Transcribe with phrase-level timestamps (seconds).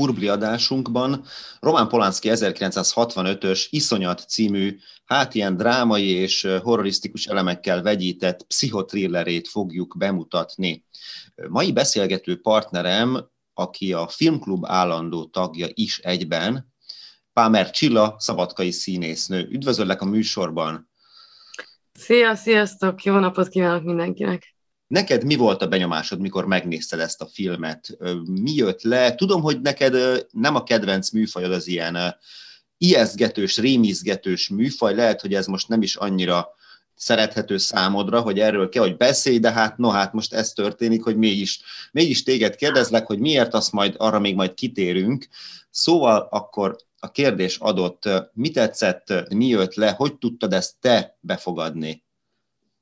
[0.00, 1.24] Kurbli adásunkban
[1.60, 10.84] Roman Polanski 1965-ös Iszonyat című, hát ilyen drámai és horrorisztikus elemekkel vegyített pszichotrillerét fogjuk bemutatni.
[11.48, 16.72] Mai beszélgető partnerem, aki a Filmklub állandó tagja is egyben,
[17.32, 19.48] Pámer Csilla, szabadkai színésznő.
[19.50, 20.90] Üdvözöllek a műsorban!
[21.92, 23.04] Szia, sziasztok!
[23.04, 24.59] Jó napot kívánok mindenkinek!
[24.90, 27.96] Neked mi volt a benyomásod, mikor megnézted ezt a filmet?
[28.24, 29.14] Mi jött le?
[29.14, 32.16] Tudom, hogy neked nem a kedvenc műfajod az ilyen
[32.78, 36.48] ijesztgetős, rémizgetős műfaj, lehet, hogy ez most nem is annyira
[36.94, 41.16] szerethető számodra, hogy erről kell, hogy beszélj, de hát no, hát most ez történik, hogy
[41.16, 41.60] mégis,
[41.92, 45.28] mégis téged kérdezlek, hogy miért, azt majd arra még majd kitérünk.
[45.70, 52.02] Szóval akkor a kérdés adott, mi tetszett, mi jött le, hogy tudtad ezt te befogadni?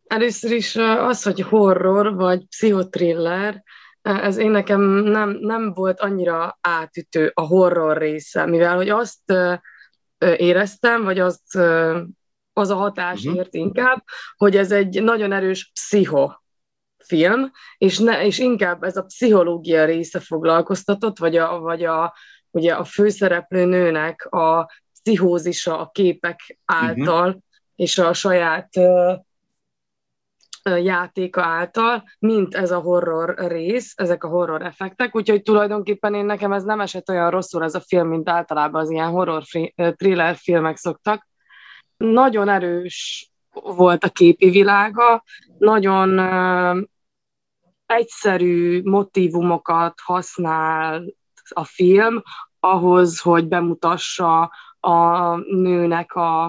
[0.09, 3.63] Először is az, hogy horror vagy pszichotriller,
[4.03, 9.33] ez én nekem nem, nem volt annyira átütő a horror része, mivel hogy azt
[10.19, 11.55] éreztem, vagy azt,
[12.53, 13.37] az a hatás uh-huh.
[13.37, 14.05] ért inkább,
[14.37, 16.31] hogy ez egy nagyon erős pszicho
[17.05, 22.15] film, és, ne, és inkább ez a pszichológia része foglalkoztatott, vagy a, vagy a,
[22.51, 27.43] ugye a főszereplő nőnek a pszichózisa a képek által, uh-huh.
[27.75, 28.69] és a saját
[30.77, 36.53] játéka által, mint ez a horror rész, ezek a horror effektek, úgyhogy tulajdonképpen én nekem
[36.53, 39.43] ez nem esett olyan rosszul ez a film, mint általában az ilyen horror
[39.75, 41.27] thriller filmek szoktak.
[41.97, 45.25] Nagyon erős volt a képi világa,
[45.59, 46.19] nagyon
[47.87, 51.05] egyszerű motivumokat használ
[51.49, 52.23] a film
[52.61, 56.45] ahhoz, hogy bemutassa a nőnek a,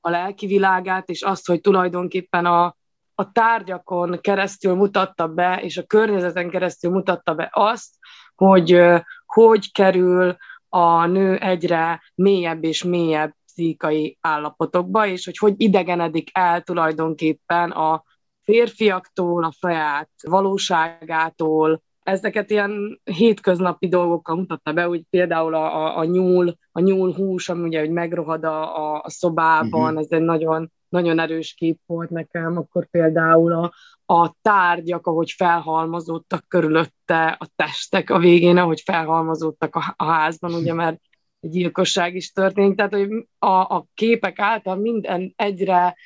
[0.00, 2.76] a lelki világát, és azt, hogy tulajdonképpen a,
[3.18, 7.94] a tárgyakon keresztül mutatta be, és a környezeten keresztül mutatta be azt,
[8.34, 8.82] hogy
[9.26, 10.36] hogy kerül
[10.68, 18.04] a nő egyre mélyebb és mélyebb pszichai állapotokba, és hogy hogy idegenedik el tulajdonképpen a
[18.42, 26.04] férfiaktól, a saját valóságától, ezeket ilyen hétköznapi dolgokkal mutatta be, úgy például a, a, a
[26.04, 29.98] nyúl, a nyúl hús, ami ugye hogy megrohad a, a szobában, uh-huh.
[29.98, 33.72] ez egy nagyon nagyon erős kép volt nekem, akkor például a,
[34.14, 40.74] a tárgyak, ahogy felhalmozódtak körülötte, a testek a végén, ahogy felhalmozódtak a, a házban, ugye,
[40.84, 41.00] mert
[41.40, 45.96] egy gyilkosság is történt, tehát hogy a, a képek által minden egyre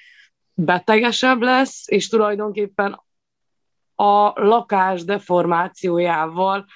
[0.54, 3.00] betegesebb lesz, és tulajdonképpen
[3.94, 6.66] a lakás deformációjával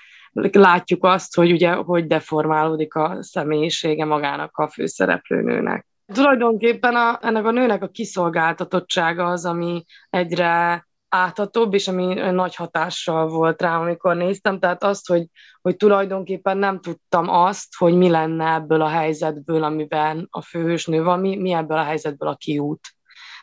[0.52, 5.86] látjuk azt, hogy ugye, hogy deformálódik a személyisége magának a főszereplőnőnek.
[6.12, 13.28] Tulajdonképpen a, ennek a nőnek a kiszolgáltatottsága az, ami egyre áthatóbb, és ami nagy hatással
[13.28, 14.58] volt rám, amikor néztem.
[14.58, 15.26] Tehát azt, hogy,
[15.60, 21.20] hogy tulajdonképpen nem tudtam azt, hogy mi lenne ebből a helyzetből, amiben a főhősnő van,
[21.20, 22.80] mi, mi ebből a helyzetből a kiút.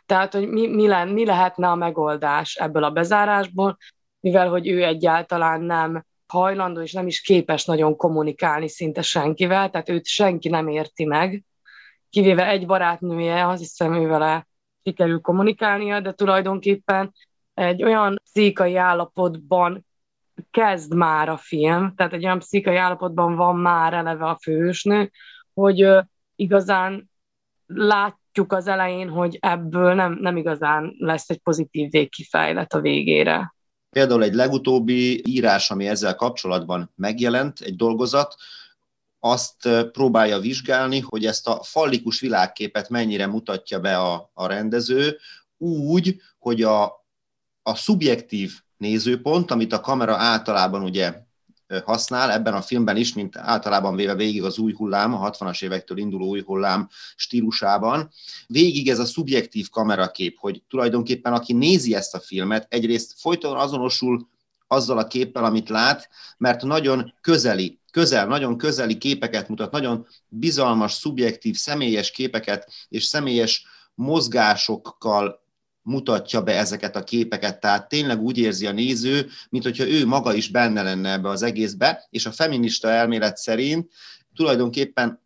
[0.05, 3.77] Tehát, hogy mi, mi, len, mi lehetne a megoldás ebből a bezárásból,
[4.19, 9.89] mivel hogy ő egyáltalán nem hajlandó, és nem is képes nagyon kommunikálni szinte senkivel, tehát
[9.89, 11.43] őt senki nem érti meg,
[12.11, 14.47] kivéve egy barátnője, azt hiszem ővele
[14.83, 17.13] sikerül kommunikálnia, de tulajdonképpen
[17.53, 19.85] egy olyan pszichai állapotban
[20.51, 25.11] kezd már a film, tehát egy olyan pszichai állapotban van már eleve a főhősnő,
[25.53, 25.87] hogy
[26.35, 27.09] igazán
[27.65, 33.53] látjuk az elején, hogy ebből nem, nem igazán lesz egy pozitív végkifejlet a végére.
[33.89, 38.35] Például egy legutóbbi írás, ami ezzel kapcsolatban megjelent, egy dolgozat,
[39.23, 45.17] azt próbálja vizsgálni, hogy ezt a fallikus világképet mennyire mutatja be a, a rendező,
[45.57, 46.83] úgy, hogy a,
[47.63, 51.13] a szubjektív nézőpont, amit a kamera általában ugye
[51.79, 55.97] használ, ebben a filmben is, mint általában véve végig az új hullám, a 60-as évektől
[55.97, 58.11] induló új hullám stílusában.
[58.47, 64.29] Végig ez a szubjektív kamerakép, hogy tulajdonképpen aki nézi ezt a filmet, egyrészt folyton azonosul
[64.67, 70.93] azzal a képpel, amit lát, mert nagyon közeli, közel, nagyon közeli képeket mutat, nagyon bizalmas,
[70.93, 75.41] szubjektív, személyes képeket és személyes mozgásokkal
[75.81, 80.33] mutatja be ezeket a képeket, tehát tényleg úgy érzi a néző, mint hogyha ő maga
[80.33, 83.91] is benne lenne ebbe az egészbe, és a feminista elmélet szerint
[84.35, 85.21] tulajdonképpen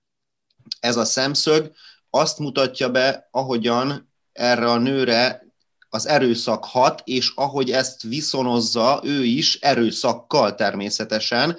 [0.80, 1.72] ez a szemszög
[2.10, 5.46] azt mutatja be, ahogyan erre a nőre
[5.90, 11.58] az erőszak hat, és ahogy ezt viszonozza ő is erőszakkal természetesen,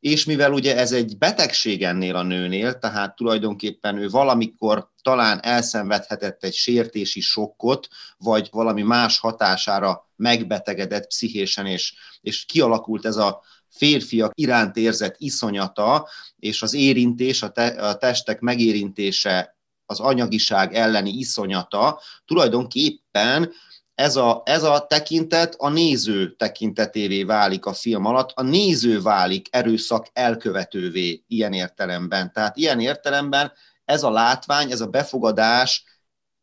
[0.00, 6.44] és mivel ugye ez egy betegség ennél a nőnél, tehát tulajdonképpen ő valamikor talán elszenvedhetett
[6.44, 7.88] egy sértési sokkot,
[8.18, 16.08] vagy valami más hatására megbetegedett pszichésen, és, és kialakult ez a férfiak iránt érzett iszonyata,
[16.38, 23.52] és az érintés, a, te, a testek megérintése, az anyagiság elleni iszonyata tulajdonképpen
[24.00, 29.48] ez a, ez a tekintet a néző tekintetévé válik a film alatt, a néző válik
[29.50, 32.32] erőszak elkövetővé ilyen értelemben.
[32.32, 33.52] Tehát ilyen értelemben
[33.84, 35.84] ez a látvány, ez a befogadás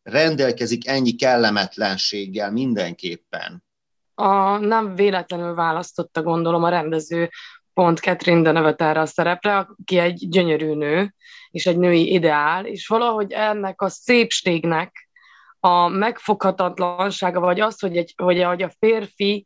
[0.04, 3.64] rendelkezik ennyi kellemetlenséggel mindenképpen.
[4.14, 7.30] A, nem véletlenül választotta, gondolom, a rendező
[7.74, 11.14] pont Catherine Deneuve erre a szerepre, aki egy gyönyörű nő,
[11.52, 15.07] és egy női ideál, és valahogy ennek a szépségnek
[15.68, 19.46] a megfoghatatlansága, vagy az, hogy, egy, hogy, hogy a férfi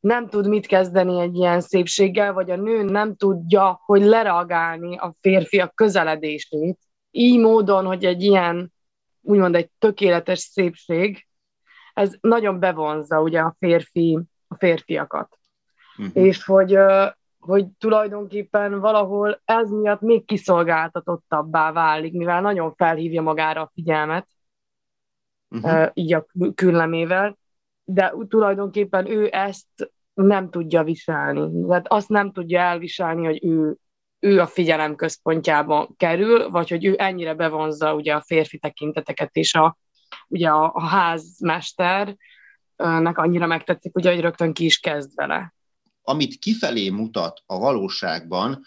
[0.00, 5.14] nem tud mit kezdeni egy ilyen szépséggel, vagy a nő nem tudja, hogy lereagálni a
[5.20, 6.78] férfiak közeledését,
[7.10, 8.72] így módon, hogy egy ilyen,
[9.20, 11.26] úgymond egy tökéletes szépség,
[11.94, 14.18] ez nagyon bevonza ugye a férfi,
[14.48, 15.38] a férfiakat.
[15.98, 16.24] Uh-huh.
[16.24, 16.78] És hogy,
[17.38, 24.26] hogy tulajdonképpen valahol ez miatt még kiszolgáltatottabbá válik, mivel nagyon felhívja magára a figyelmet,
[25.48, 25.90] uh-huh.
[25.94, 27.38] így a küllemével,
[27.84, 31.66] de tulajdonképpen ő ezt nem tudja viselni.
[31.66, 33.76] Tehát azt nem tudja elviselni, hogy ő,
[34.18, 39.54] ő a figyelem központjába kerül, vagy hogy ő ennyire bevonza ugye a férfi tekinteteket, és
[39.54, 39.76] a,
[40.28, 42.18] ugye a, a házmesternek
[43.18, 45.54] annyira megtetszik, ugye, hogy rögtön ki is kezd vele.
[46.02, 48.62] Amit kifelé mutat a valóságban,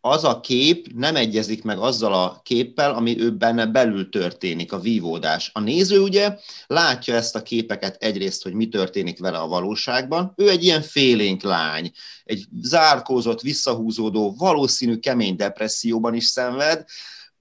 [0.00, 4.78] az a kép nem egyezik meg azzal a képpel, ami ő benne belül történik, a
[4.78, 5.50] vívódás.
[5.54, 10.32] A néző ugye látja ezt a képeket egyrészt, hogy mi történik vele a valóságban.
[10.36, 11.92] Ő egy ilyen félénk lány,
[12.24, 16.84] egy zárkózott, visszahúzódó, valószínű kemény depresszióban is szenved,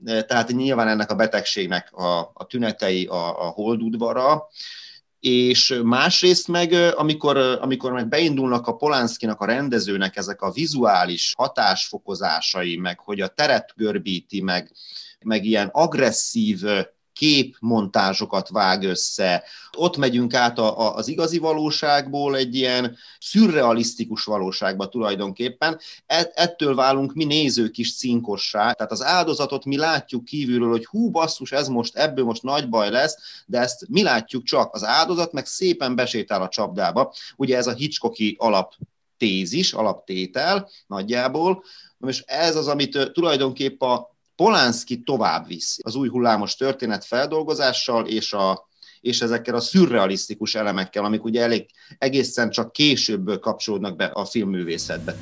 [0.04, 4.48] tehát nyilván ennek a betegségnek a, a tünetei a, a holdudvara,
[5.20, 12.78] és másrészt meg, amikor, amikor meg beindulnak a Polánszkinak, a rendezőnek ezek a vizuális hatásfokozásai,
[12.78, 14.72] meg hogy a teret görbíti, meg,
[15.20, 16.62] meg ilyen agresszív
[17.20, 19.44] képmontázsokat vág össze.
[19.78, 25.80] Ott megyünk át a, a, az igazi valóságból egy ilyen szürrealisztikus valóságba tulajdonképpen.
[26.06, 28.72] Et, ettől válunk mi nézők is cinkossá.
[28.72, 32.90] Tehát az áldozatot mi látjuk kívülről, hogy hú basszus, ez most ebből most nagy baj
[32.90, 34.74] lesz, de ezt mi látjuk csak.
[34.74, 37.14] Az áldozat meg szépen besétál a csapdába.
[37.36, 38.74] Ugye ez a Hitchcocki alap
[39.18, 41.64] tézis, alaptétel nagyjából.
[42.08, 48.34] És ez az, amit tulajdonképp a Polánszki tovább visz az új hullámos történet feldolgozással és,
[48.34, 48.68] a,
[49.02, 51.66] és ezekkel a szürrealisztikus elemekkel, amik ugye elég
[51.98, 55.16] egészen csak később kapcsolódnak be a filmművészetbe.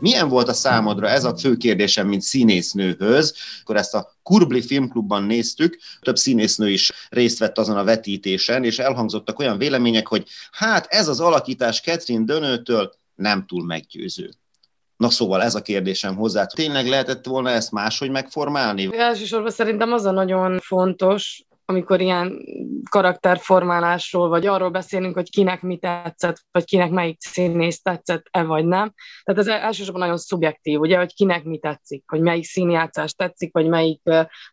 [0.00, 5.22] Milyen volt a számodra ez a fő kérdésem, mint színésznőhöz, akkor ezt a Kurbli Filmklubban
[5.22, 10.86] néztük, több színésznő is részt vett azon a vetítésen, és elhangzottak olyan vélemények, hogy hát
[10.86, 14.30] ez az alakítás Catherine Dönőtől nem túl meggyőző.
[14.96, 16.46] Na szóval ez a kérdésem hozzá.
[16.46, 18.88] Tényleg lehetett volna ezt máshogy megformálni?
[18.92, 22.38] Elsősorban szerintem az a nagyon fontos, amikor ilyen
[22.90, 28.92] karakterformálásról, vagy arról beszélünk, hogy kinek mi tetszett, vagy kinek melyik színész tetszett-e, vagy nem.
[29.22, 33.66] Tehát ez elsősorban nagyon szubjektív, ugye, hogy kinek mi tetszik, hogy melyik színjátszás tetszik, vagy
[33.66, 34.00] melyik,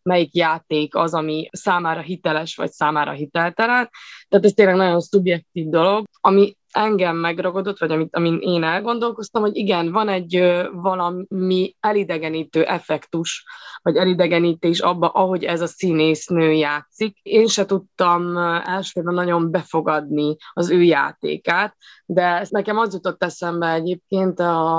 [0.01, 3.89] melyik játék az, ami számára hiteles, vagy számára hiteltelen.
[4.27, 9.55] Tehát ez tényleg nagyon szubjektív dolog, ami engem megragadott, vagy amit, amin én elgondolkoztam, hogy
[9.55, 13.45] igen, van egy valami elidegenítő effektus,
[13.81, 17.17] vagy elidegenítés abba, ahogy ez a színésznő játszik.
[17.21, 24.39] Én se tudtam elsőben nagyon befogadni az ő játékát, de nekem az jutott eszembe egyébként
[24.39, 24.77] a,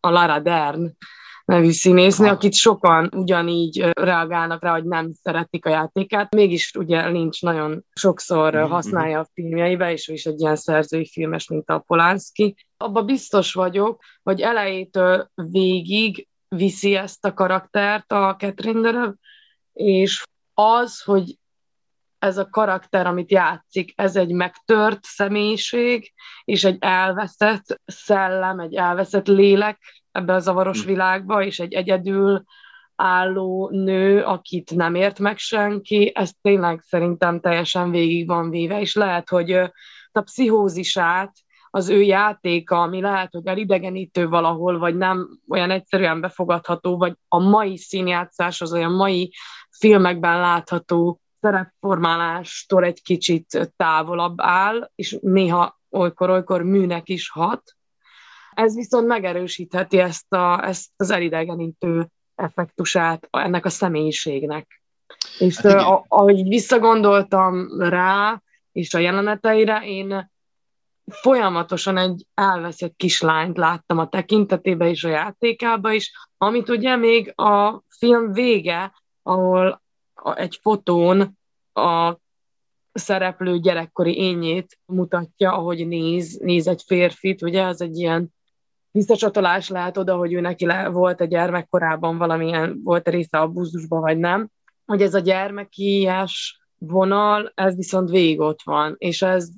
[0.00, 0.96] a Lara Dern,
[1.46, 6.34] nevű színésznő, akit sokan ugyanígy reagálnak rá, hogy nem szeretik a játékát.
[6.34, 8.70] Mégis ugye Lynch nagyon sokszor mm-hmm.
[8.70, 12.56] használja a filmjeibe, és ő is egy ilyen szerzői filmes, mint a Polanski.
[12.76, 19.14] Abba biztos vagyok, hogy elejétől végig viszi ezt a karaktert a Catherine Deneuve,
[19.72, 20.22] és
[20.54, 21.38] az, hogy
[22.18, 26.12] ez a karakter, amit játszik, ez egy megtört személyiség,
[26.44, 29.78] és egy elveszett szellem, egy elveszett lélek,
[30.16, 30.86] ebbe a zavaros hm.
[30.86, 32.44] világba, és egy egyedül
[32.96, 38.94] álló nő, akit nem ért meg senki, ez tényleg szerintem teljesen végig van véve, és
[38.94, 39.52] lehet, hogy
[40.12, 41.32] a pszichózisát,
[41.70, 47.38] az ő játéka, ami lehet, hogy elidegenítő valahol, vagy nem olyan egyszerűen befogadható, vagy a
[47.38, 49.32] mai színjátszás, az olyan mai
[49.70, 57.75] filmekben látható szerepformálástól egy kicsit távolabb áll, és néha olykor-olykor műnek is hat,
[58.56, 64.82] ez viszont megerősítheti ezt, a, ezt az elidegenítő effektusát ennek a személyiségnek.
[65.38, 70.30] És hát uh, ahogy visszagondoltam rá, és a jeleneteire, én
[71.06, 77.82] folyamatosan egy elveszett kislányt láttam a tekintetébe és a játékába is, amit ugye még a
[77.88, 79.82] film vége, ahol
[80.34, 81.38] egy fotón
[81.72, 82.16] a
[82.92, 88.34] szereplő gyerekkori ényét mutatja, ahogy néz, néz egy férfit, ugye, az egy ilyen
[88.96, 93.48] visszacsatolás lehet oda, hogy ő neki le, volt a gyermekkorában valamilyen, volt a része a
[93.48, 94.48] búzusban, vagy nem,
[94.86, 99.48] hogy ez a gyermekies vonal, ez viszont végig ott van, és ez,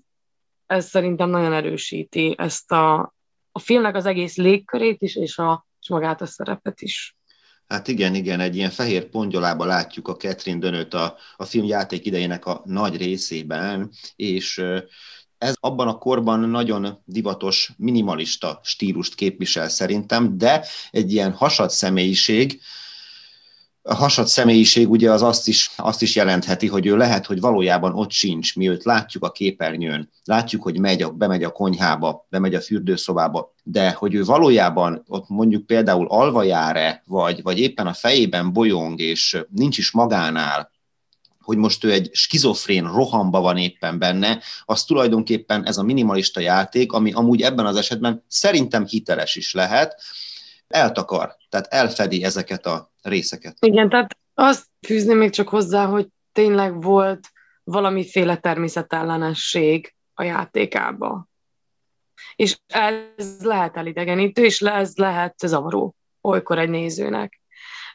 [0.66, 3.14] ez szerintem nagyon erősíti ezt a,
[3.52, 7.16] a filmnek az egész légkörét is, és, a, és magát a szerepet is.
[7.66, 12.06] Hát igen, igen, egy ilyen fehér pongyolába látjuk a Catherine Dönőt a, a film játék
[12.06, 14.62] idejének a nagy részében, és
[15.38, 22.60] ez abban a korban nagyon divatos, minimalista stílust képvisel szerintem, de egy ilyen hasad személyiség,
[23.82, 27.94] a hasad személyiség ugye az azt is, azt is jelentheti, hogy ő lehet, hogy valójában
[27.94, 32.60] ott sincs, mi őt látjuk a képernyőn, látjuk, hogy megy bemegy a konyhába, bemegy a
[32.60, 38.52] fürdőszobába, de hogy ő valójában ott mondjuk például alva jár-e, vagy, vagy éppen a fejében
[38.52, 40.70] bolyong, és nincs is magánál,
[41.48, 46.92] hogy most ő egy skizofrén rohamba van éppen benne, az tulajdonképpen ez a minimalista játék,
[46.92, 50.02] ami amúgy ebben az esetben szerintem hiteles is lehet,
[50.68, 53.56] eltakar, tehát elfedi ezeket a részeket.
[53.60, 57.28] Igen, tehát azt fűzni még csak hozzá, hogy tényleg volt
[57.64, 61.28] valamiféle természetellenesség a játékába.
[62.36, 67.40] És ez lehet elidegenítő, és ez lehet zavaró olykor egy nézőnek.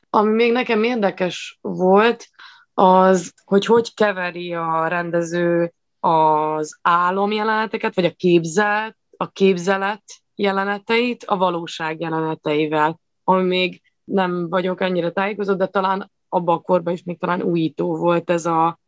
[0.10, 2.28] Ami még nekem érdekes volt,
[2.74, 10.04] az, hogy hogy keveri a rendező az álomjeleneteket, vagy a képzelt, a képzelet
[10.36, 16.94] jeleneteit a valóság jeleneteivel, ami még nem vagyok ennyire tájékozott, de talán abban a korban
[16.94, 18.80] is még talán újító volt ez a,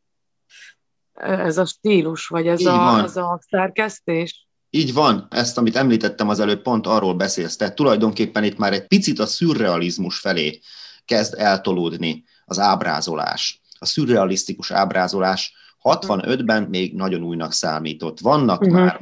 [1.13, 4.47] ez a stílus, vagy ez, a, ez a szerkesztés.
[4.69, 7.55] Így van, ezt, amit említettem az előbb, pont arról beszélsz.
[7.55, 10.59] Tehát tulajdonképpen itt már egy picit a szürrealizmus felé
[11.05, 15.53] kezd eltolódni az ábrázolás a szürrealisztikus ábrázolás
[15.83, 18.19] 65-ben még nagyon újnak számított.
[18.19, 18.77] Vannak, uh-huh.
[18.77, 18.99] már,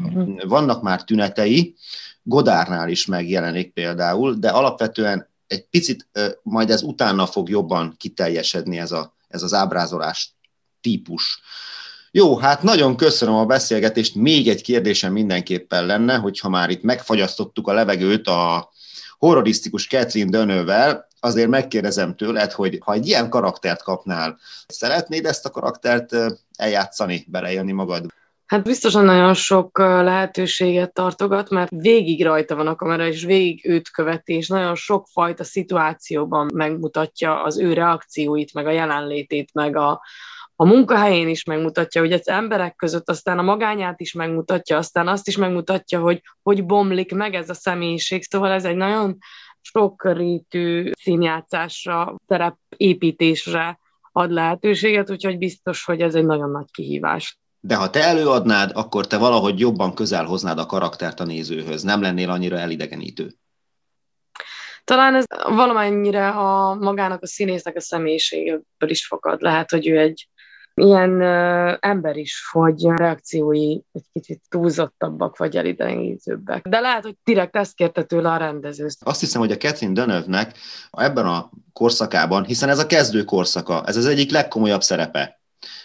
[0.48, 1.76] vannak már tünetei,
[2.24, 6.08] Godárnál is megjelenik például, de alapvetően egy picit
[6.44, 10.36] majd ez utána fog jobban kiteljesedni ez, a, ez az ábrázolás
[10.82, 11.42] típus.
[12.12, 14.16] Jó, hát nagyon köszönöm a beszélgetést.
[14.16, 18.70] Még egy kérdésem mindenképpen lenne, hogyha már itt megfagyasztottuk a levegőt a
[19.24, 25.50] horrorisztikus Catherine Dönővel, azért megkérdezem tőled, hogy ha egy ilyen karaktert kapnál, szeretnéd ezt a
[25.50, 26.16] karaktert
[26.58, 28.06] eljátszani, beleélni magad?
[28.46, 33.90] Hát biztosan nagyon sok lehetőséget tartogat, mert végig rajta van a kamera, és végig őt
[33.90, 40.02] követi, és nagyon sok fajta szituációban megmutatja az ő reakcióit, meg a jelenlétét, meg a,
[40.64, 45.28] a munkahelyén is megmutatja, hogy az emberek között, aztán a magányát is megmutatja, aztán azt
[45.28, 48.24] is megmutatja, hogy hogy bomlik meg ez a személyiség.
[48.24, 49.18] Szóval ez egy nagyon
[49.62, 53.80] sokrétű színjátszásra, terepépítésre
[54.12, 57.40] ad lehetőséget, úgyhogy biztos, hogy ez egy nagyon nagy kihívás.
[57.60, 62.02] De ha te előadnád, akkor te valahogy jobban közel hoznád a karaktert a nézőhöz, nem
[62.02, 63.34] lennél annyira elidegenítő.
[64.84, 69.42] Talán ez valamennyire a magának a színésznek a személyiségéből is fakad.
[69.42, 70.28] Lehet, hogy ő egy
[70.76, 76.68] ilyen uh, ember is, hogy a reakciói egy kicsit túlzottabbak, vagy elidegenítőbbek.
[76.68, 78.88] De lehet, hogy direkt ezt kérte tőle a rendező.
[79.00, 80.58] Azt hiszem, hogy a Catherine Deneuve-nek
[80.92, 85.42] ebben a korszakában, hiszen ez a kezdő korszaka, ez az egyik legkomolyabb szerepe.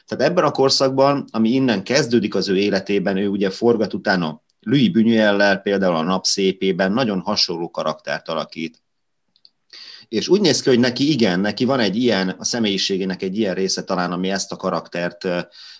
[0.06, 4.90] Tehát ebben a korszakban, ami innen kezdődik az ő életében, ő ugye forgat utána Louis
[4.90, 8.82] Buñuel-lel, például a napszépében nagyon hasonló karaktert alakít.
[10.08, 13.54] És úgy néz ki, hogy neki igen, neki van egy ilyen, a személyiségének egy ilyen
[13.54, 15.28] része talán, ami ezt a karaktert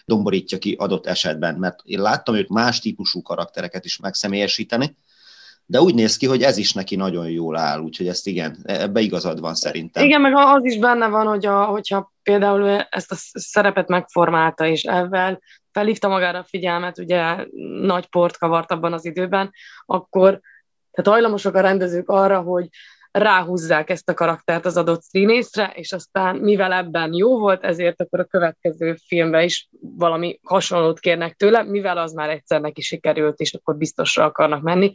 [0.04, 4.96] domborítja ki adott esetben, mert én láttam őt más típusú karaktereket is megszemélyesíteni,
[5.66, 9.00] de úgy néz ki, hogy ez is neki nagyon jól áll, úgyhogy ezt igen, ebbe
[9.00, 10.04] igazad van szerintem.
[10.04, 14.82] Igen, meg az is benne van, hogy a, hogyha például ezt a szerepet megformálta, és
[14.82, 15.40] ezzel
[15.72, 17.46] felhívta magára a figyelmet, ugye
[17.80, 19.52] nagy port kavart abban az időben,
[19.86, 20.40] akkor
[20.92, 22.68] tehát hajlamosak a rendezők arra, hogy
[23.18, 28.20] ráhúzzák ezt a karaktert az adott színészre, és aztán mivel ebben jó volt, ezért akkor
[28.20, 33.54] a következő filmben is valami hasonlót kérnek tőle, mivel az már egyszer neki sikerült, és
[33.54, 34.92] akkor biztosra akarnak menni.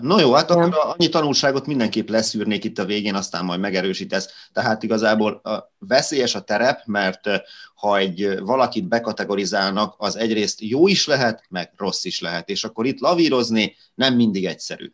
[0.00, 4.48] No jó, hát akkor annyi tanulságot mindenképp leszűrnék itt a végén, aztán majd megerősítesz.
[4.52, 7.20] Tehát igazából a veszélyes a terep, mert
[7.74, 12.86] ha egy valakit bekategorizálnak, az egyrészt jó is lehet, meg rossz is lehet, és akkor
[12.86, 14.92] itt lavírozni nem mindig egyszerű.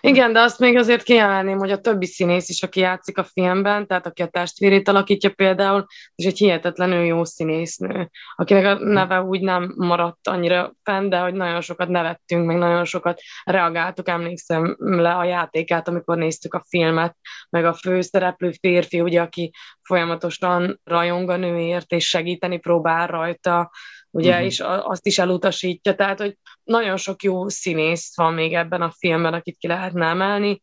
[0.00, 3.86] Igen, de azt még azért kiemelném, hogy a többi színész is, aki játszik a filmben,
[3.86, 9.40] tehát aki a testvérét alakítja például, és egy hihetetlenül jó színésznő, akinek a neve úgy
[9.40, 15.14] nem maradt annyira fenn, de hogy nagyon sokat nevettünk, meg nagyon sokat reagáltuk, emlékszem le
[15.14, 17.16] a játékát, amikor néztük a filmet,
[17.50, 19.50] meg a főszereplő férfi, ugye, aki
[19.82, 23.70] folyamatosan rajong a nőért, és segíteni próbál rajta,
[24.18, 24.46] ugye, uh-huh.
[24.46, 29.34] és azt is elutasítja, tehát, hogy nagyon sok jó színész van még ebben a filmben,
[29.34, 30.60] akit ki lehetne emelni.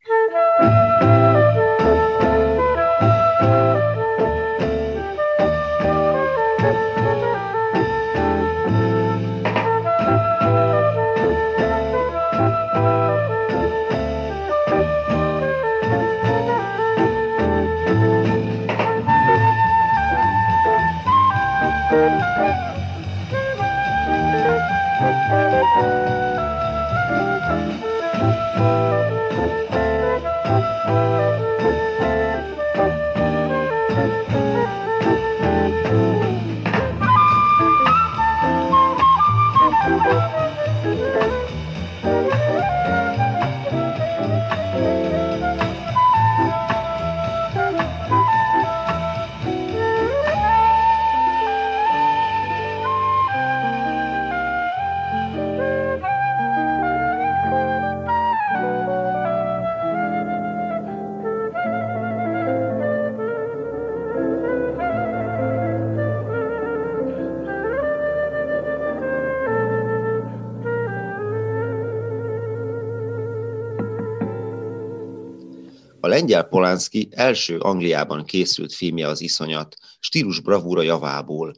[76.35, 81.55] Lengyel Polanski első Angliában készült filmje az iszonyat, stílus bravúra javából.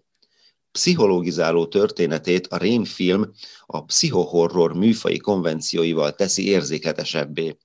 [0.72, 3.32] Pszichológizáló történetét a rémfilm
[3.66, 7.58] a pszichohorror műfai konvencióival teszi érzéketesebbé.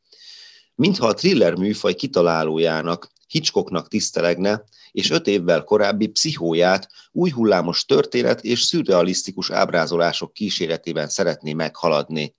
[0.75, 8.45] Mintha a thriller műfaj kitalálójának, Hitchcocknak tisztelegne, és öt évvel korábbi pszichóját új hullámos történet
[8.45, 12.35] és szürrealisztikus ábrázolások kíséretében szeretné meghaladni.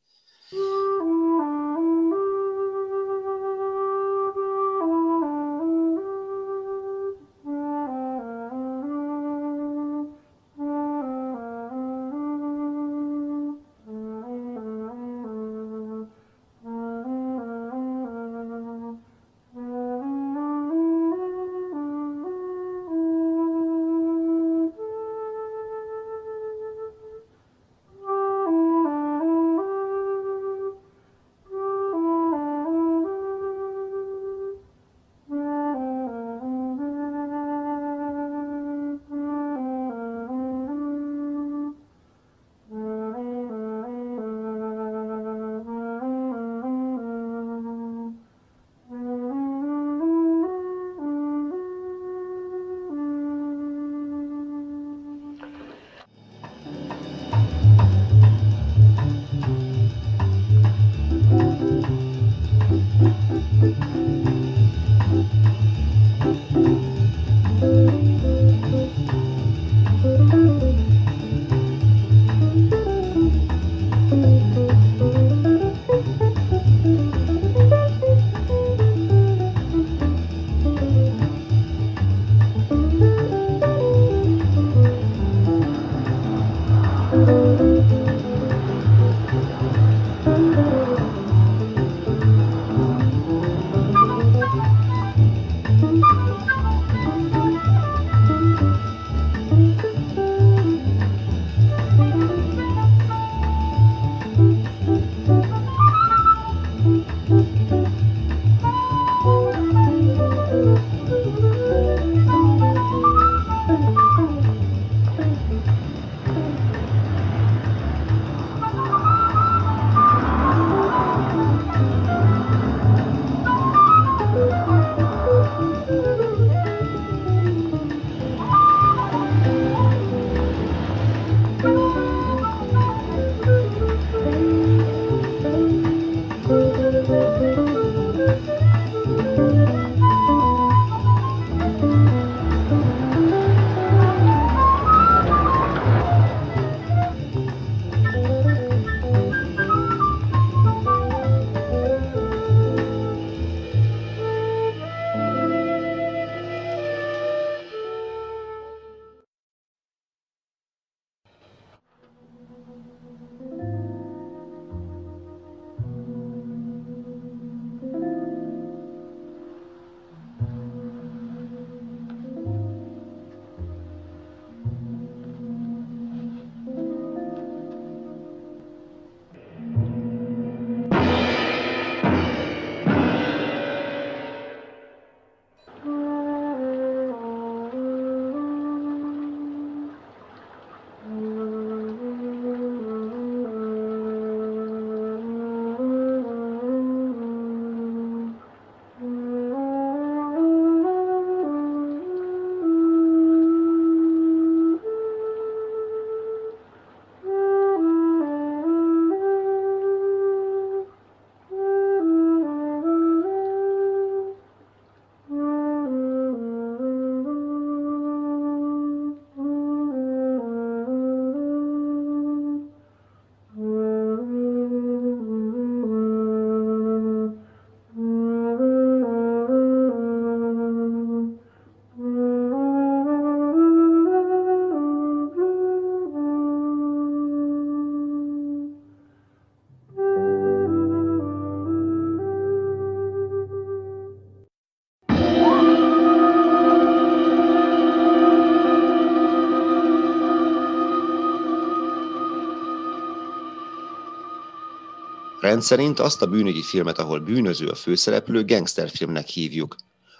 [255.63, 259.75] Rendszerint azt a bűnügyi filmet, ahol bűnöző a főszereplő, gangsterfilmnek hívjuk.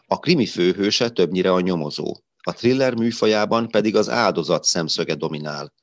[0.08, 5.74] A krimi főhőse többnyire a nyomozó, a thriller műfajában pedig az áldozat szemszöge dominál.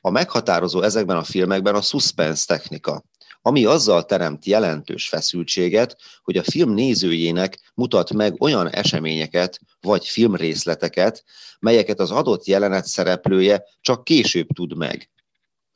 [0.00, 3.04] A meghatározó ezekben a filmekben a suspense technika,
[3.42, 11.24] ami azzal teremt jelentős feszültséget, hogy a film nézőjének mutat meg olyan eseményeket vagy filmrészleteket,
[11.60, 15.10] melyeket az adott jelenet szereplője csak később tud meg.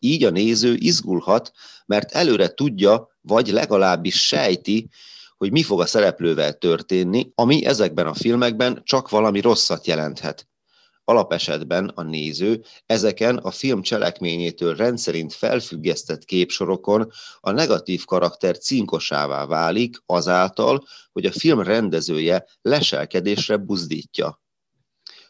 [0.04, 1.52] Így a néző izgulhat,
[1.86, 4.88] mert előre tudja, vagy legalábbis sejti,
[5.36, 10.48] hogy mi fog a szereplővel történni, ami ezekben a filmekben csak valami rosszat jelenthet.
[11.04, 17.10] Alapesetben a néző ezeken a film cselekményétől rendszerint felfüggesztett képsorokon
[17.40, 24.40] a negatív karakter cinkosává válik azáltal, hogy a film rendezője leselkedésre buzdítja.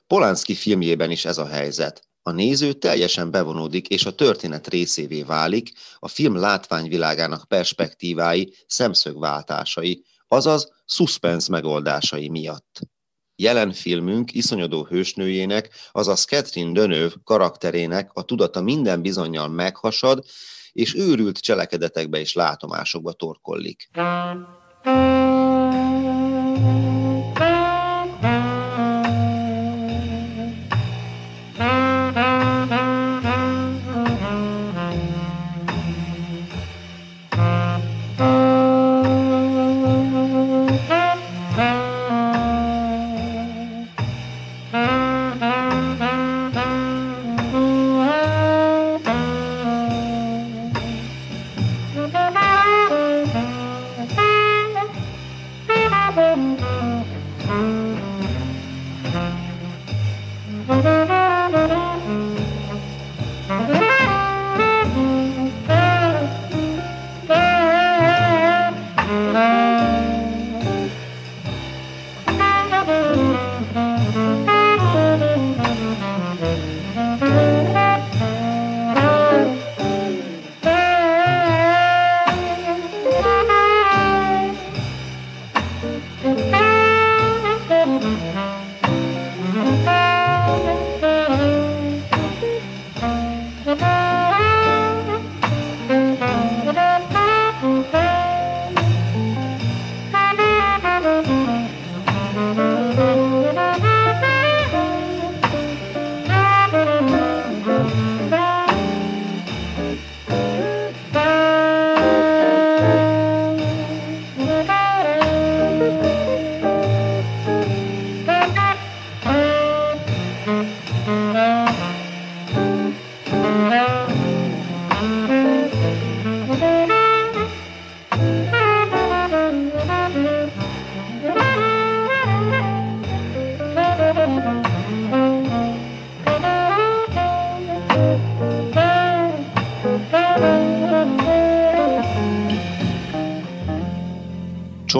[0.06, 2.10] Polanski filmjében is ez a helyzet.
[2.24, 10.72] A néző teljesen bevonódik és a történet részévé válik, a film látványvilágának perspektívái, szemszögváltásai, azaz
[10.86, 12.80] suspense megoldásai miatt.
[13.36, 20.24] Jelen filmünk iszonyodó hősnőjének, azaz Catherine Deneuve karakterének a tudata minden bizonyal meghasad,
[20.72, 23.88] és őrült cselekedetekbe és látomásokba torkollik.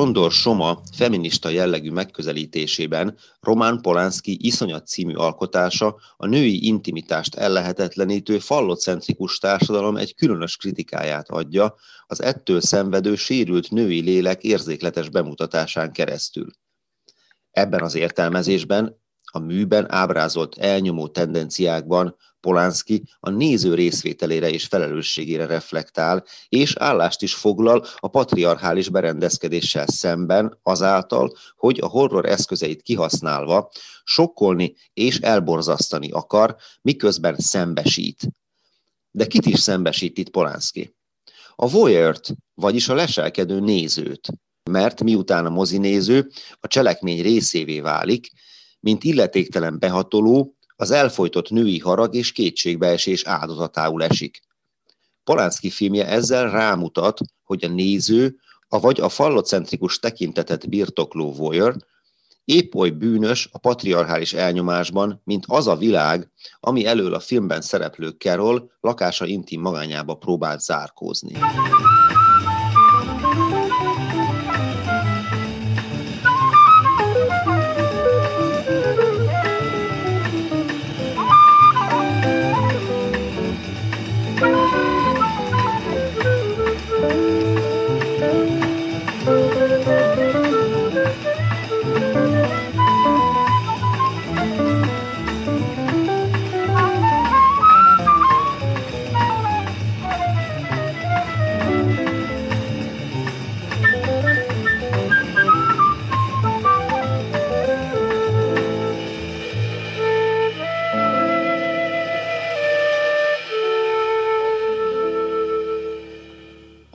[0.03, 9.39] Zsondor Soma feminista jellegű megközelítésében Román Polanski iszonyat című alkotása a női intimitást ellehetetlenítő fallocentrikus
[9.39, 11.75] társadalom egy különös kritikáját adja
[12.07, 16.47] az ettől szenvedő sérült női lélek érzékletes bemutatásán keresztül.
[17.51, 19.01] Ebben az értelmezésben
[19.33, 27.35] a műben ábrázolt elnyomó tendenciákban Polánszki a néző részvételére és felelősségére reflektál, és állást is
[27.35, 33.71] foglal a patriarchális berendezkedéssel szemben azáltal, hogy a horror eszközeit kihasználva
[34.05, 38.21] sokkolni és elborzasztani akar, miközben szembesít.
[39.11, 40.97] De kit is szembesít itt Polánszki?
[41.55, 42.21] A voyeur
[42.55, 44.29] vagyis a leselkedő nézőt,
[44.71, 48.31] mert miután a mozinéző a cselekmény részévé válik,
[48.81, 54.43] mint illetéktelen behatoló, az elfolytott női harag és kétségbeesés áldozatául esik.
[55.25, 58.37] Polánszki filmje ezzel rámutat, hogy a néző,
[58.69, 61.77] avagy a fallocentrikus tekintetet birtokló voyeur
[62.45, 68.09] épp oly bűnös a patriarchális elnyomásban, mint az a világ, ami elől a filmben szereplő
[68.09, 71.33] Carol lakása intim magányába próbált zárkózni.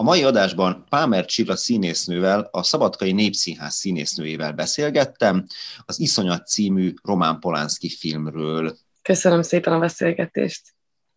[0.08, 5.46] Mai adásban Pámer Csilla színésznővel, a Szabadkai Népszínház színésznőjével beszélgettem
[5.86, 8.78] az Iszonyat című Román Polánszki filmről.
[9.02, 10.62] Köszönöm szépen a beszélgetést.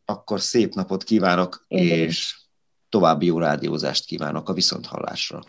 [0.05, 2.37] Akkor szép napot kívánok, Én és
[2.89, 5.41] további jó rádiózást kívánok a viszonthallásra.